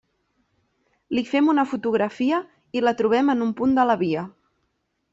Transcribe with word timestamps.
Li 1.17 1.23
fem 1.33 1.51
una 1.53 1.67
fotografia 1.75 2.41
i 2.79 2.85
la 2.89 2.97
trobem 3.03 3.33
en 3.37 3.49
un 3.49 3.55
punt 3.63 3.81
de 3.81 3.89
la 3.93 4.01
via. 4.05 4.29